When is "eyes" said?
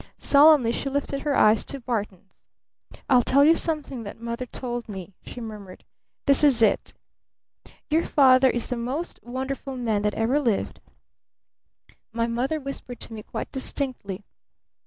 1.37-1.63